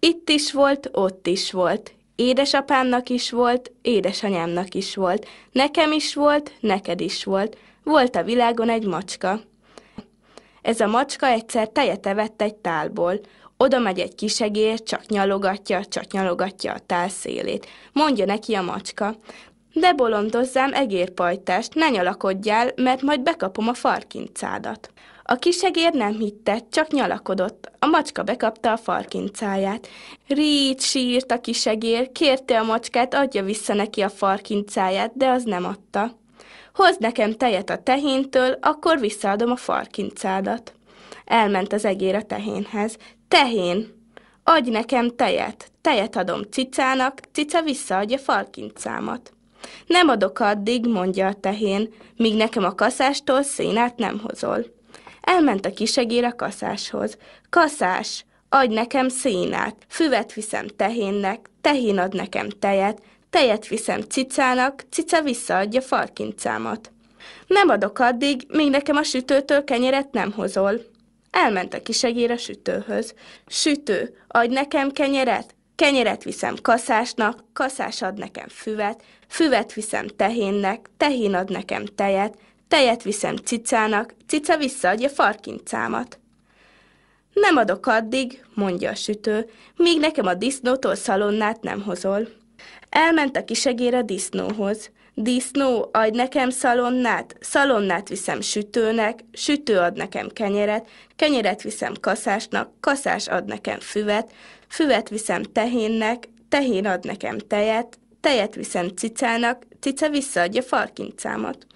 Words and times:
Itt 0.00 0.28
is 0.28 0.52
volt, 0.52 0.88
ott 0.92 1.26
is 1.26 1.52
volt. 1.52 1.94
Édesapámnak 2.16 3.08
is 3.08 3.30
volt, 3.30 3.72
édesanyámnak 3.82 4.74
is 4.74 4.94
volt. 4.94 5.26
Nekem 5.52 5.92
is 5.92 6.14
volt, 6.14 6.52
neked 6.60 7.00
is 7.00 7.24
volt. 7.24 7.56
Volt 7.84 8.16
a 8.16 8.22
világon 8.22 8.68
egy 8.68 8.86
macska. 8.86 9.40
Ez 10.62 10.80
a 10.80 10.86
macska 10.86 11.26
egyszer 11.26 11.68
tejet 11.68 12.06
evett 12.06 12.42
egy 12.42 12.54
tálból. 12.54 13.20
Oda 13.56 13.78
megy 13.78 13.98
egy 13.98 14.14
kisegér, 14.14 14.82
csak 14.82 15.06
nyalogatja, 15.06 15.84
csak 15.84 16.12
nyalogatja 16.12 16.72
a 16.72 16.78
tál 16.86 17.08
szélét. 17.08 17.66
Mondja 17.92 18.24
neki 18.24 18.54
a 18.54 18.62
macska. 18.62 19.16
De 19.72 19.92
bolondozzám 19.92 20.74
egérpajtást, 20.74 21.74
ne 21.74 21.88
nyalakodjál, 21.88 22.70
mert 22.76 23.02
majd 23.02 23.20
bekapom 23.20 23.68
a 23.68 23.74
farkincádat. 23.74 24.90
A 25.32 25.36
kisegér 25.36 25.92
nem 25.92 26.12
hitte, 26.12 26.60
csak 26.70 26.92
nyalakodott. 26.92 27.70
A 27.78 27.86
macska 27.86 28.22
bekapta 28.22 28.72
a 28.72 28.76
farkincáját. 28.76 29.88
Rít 30.26 30.80
sírt 30.80 31.32
a 31.32 31.40
kisegér, 31.40 32.12
kérte 32.12 32.58
a 32.60 32.64
macskát, 32.64 33.14
adja 33.14 33.42
vissza 33.42 33.74
neki 33.74 34.00
a 34.00 34.08
farkincáját, 34.08 35.12
de 35.16 35.28
az 35.28 35.42
nem 35.42 35.64
adta. 35.64 36.18
Hozd 36.74 37.00
nekem 37.00 37.32
tejet 37.32 37.70
a 37.70 37.82
tehéntől, 37.82 38.58
akkor 38.60 39.00
visszaadom 39.00 39.50
a 39.50 39.56
farkincádat. 39.56 40.74
Elment 41.24 41.72
az 41.72 41.84
egér 41.84 42.14
a 42.14 42.22
tehénhez. 42.22 42.96
Tehén, 43.28 43.86
adj 44.44 44.70
nekem 44.70 45.16
tejet. 45.16 45.70
Tejet 45.80 46.16
adom 46.16 46.42
cicának, 46.50 47.20
cica 47.32 47.62
visszaadja 47.62 48.18
farkincámat. 48.18 49.32
Nem 49.86 50.08
adok 50.08 50.38
addig, 50.38 50.86
mondja 50.86 51.26
a 51.26 51.34
tehén, 51.34 51.94
míg 52.16 52.36
nekem 52.36 52.64
a 52.64 52.74
kaszástól 52.74 53.42
szénát 53.42 53.96
nem 53.96 54.20
hozol. 54.22 54.78
Elment 55.20 55.66
a 55.66 55.72
kisegér 55.72 56.24
a 56.24 56.34
kaszáshoz. 56.36 57.16
Kaszás, 57.50 58.24
adj 58.48 58.74
nekem 58.74 59.08
szénát, 59.08 59.76
füvet 59.88 60.32
viszem 60.32 60.66
tehénnek, 60.76 61.50
tehén 61.60 61.98
ad 61.98 62.14
nekem 62.14 62.48
tejet, 62.48 63.02
tejet 63.30 63.66
viszem 63.66 64.00
cicának, 64.00 64.84
cica 64.90 65.22
visszaadja 65.22 65.80
farkincámat. 65.80 66.92
Nem 67.46 67.68
adok 67.68 67.98
addig, 67.98 68.46
míg 68.48 68.70
nekem 68.70 68.96
a 68.96 69.02
sütőtől 69.02 69.64
kenyeret 69.64 70.12
nem 70.12 70.32
hozol. 70.32 70.80
Elment 71.30 71.74
a 71.74 71.82
kisegér 71.82 72.30
a 72.30 72.36
sütőhöz. 72.36 73.14
Sütő, 73.46 74.16
adj 74.28 74.54
nekem 74.54 74.90
kenyeret, 74.90 75.54
kenyeret 75.74 76.24
viszem 76.24 76.54
kaszásnak, 76.62 77.44
kaszás 77.52 78.02
ad 78.02 78.18
nekem 78.18 78.48
füvet, 78.48 79.02
füvet 79.28 79.72
viszem 79.72 80.06
tehénnek, 80.06 80.90
tehén 80.96 81.34
ad 81.34 81.50
nekem 81.50 81.84
tejet, 81.84 82.38
tejet 82.70 83.02
viszem 83.02 83.36
cicának, 83.36 84.14
cica 84.26 84.56
visszaadja 84.56 85.08
farkincámat. 85.08 86.18
Nem 87.32 87.56
adok 87.56 87.86
addig, 87.86 88.44
mondja 88.54 88.90
a 88.90 88.94
sütő, 88.94 89.50
míg 89.76 90.00
nekem 90.00 90.26
a 90.26 90.34
disznótól 90.34 90.94
szalonnát 90.94 91.62
nem 91.62 91.82
hozol. 91.82 92.28
Elment 92.88 93.36
a 93.36 93.44
kisegér 93.44 93.94
a 93.94 94.02
disznóhoz. 94.02 94.90
Disznó, 95.14 95.88
adj 95.92 96.16
nekem 96.16 96.50
szalonnát, 96.50 97.36
szalonnát 97.40 98.08
viszem 98.08 98.40
sütőnek, 98.40 99.24
sütő 99.32 99.78
ad 99.78 99.96
nekem 99.96 100.28
kenyeret, 100.28 100.88
kenyeret 101.16 101.62
viszem 101.62 101.92
kaszásnak, 102.00 102.70
kaszás 102.80 103.28
ad 103.28 103.44
nekem 103.44 103.80
füvet, 103.80 104.32
füvet 104.68 105.08
viszem 105.08 105.42
tehénnek, 105.42 106.28
tehén 106.48 106.86
ad 106.86 107.04
nekem 107.04 107.38
tejet, 107.38 107.98
tejet 108.20 108.54
viszem 108.54 108.88
cicának, 108.88 109.66
cica 109.80 110.08
visszaadja 110.08 110.62
farkincámat. 110.62 111.66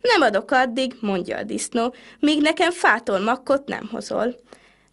Nem 0.00 0.20
adok 0.20 0.50
addig, 0.50 0.94
mondja 1.00 1.36
a 1.36 1.42
disznó, 1.42 1.94
míg 2.18 2.40
nekem 2.40 2.70
fától 2.70 3.18
makkot 3.18 3.68
nem 3.68 3.88
hozol. 3.90 4.34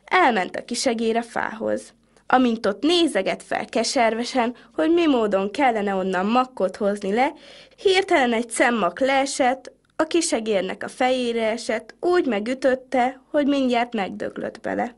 Elment 0.06 0.56
a 0.56 0.66
kisegér 0.66 1.16
a 1.16 1.24
fához. 1.24 1.94
Amint 2.28 2.66
ott 2.66 2.82
nézeget 2.82 3.44
fel 3.44 3.66
keservesen, 3.66 4.56
hogy 4.74 4.94
mi 4.94 5.08
módon 5.08 5.52
kellene 5.52 5.96
onnan 5.96 6.26
makkot 6.26 6.76
hozni 6.76 7.14
le, 7.14 7.34
hirtelen 7.76 8.34
egy 8.34 8.50
szemmak 8.50 9.00
leesett, 9.00 9.72
a 9.96 10.04
kisegérnek 10.04 10.84
a 10.84 10.88
fejére 10.88 11.50
esett, 11.50 11.96
úgy 12.00 12.26
megütötte, 12.26 13.22
hogy 13.32 13.48
mindjárt 13.48 13.94
megdöglött 13.94 14.62
bele. 14.62 14.96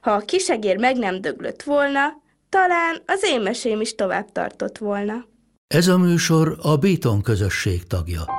Ha 0.00 0.10
a 0.10 0.20
kisegér 0.20 0.78
meg 0.78 0.96
nem 0.96 1.20
döglött 1.20 1.62
volna, 1.62 2.22
talán 2.48 3.02
az 3.06 3.24
én 3.24 3.40
mesém 3.40 3.80
is 3.80 3.94
tovább 3.94 4.32
tartott 4.32 4.78
volna. 4.78 5.24
Ez 5.74 5.88
a 5.88 5.98
műsor 5.98 6.58
a 6.62 6.76
Béton 6.76 7.22
közösség 7.22 7.86
tagja. 7.86 8.37